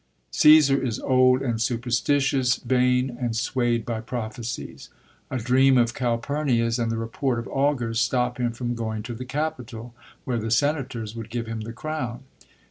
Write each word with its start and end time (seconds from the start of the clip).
Csdsar 0.33 0.83
is 0.83 0.99
old 1.01 1.43
and 1.43 1.61
superstitious, 1.61 2.55
vain 2.55 3.15
and 3.19 3.35
swayd 3.35 3.85
by 3.85 4.01
prophecies. 4.01 4.89
A 5.29 5.37
dream 5.37 5.77
of 5.77 5.93
Calphumia's 5.93 6.79
and 6.79 6.91
the 6.91 6.97
report 6.97 7.37
of 7.37 7.47
augurs 7.49 7.99
stop 7.99 8.39
him 8.39 8.51
from 8.51 8.73
going 8.73 9.03
to 9.03 9.13
the 9.13 9.25
Capitol, 9.25 9.93
where 10.25 10.39
the 10.39 10.49
senators 10.49 11.15
would 11.15 11.29
give 11.29 11.45
him 11.45 11.61
the 11.61 11.71
crown. 11.71 12.23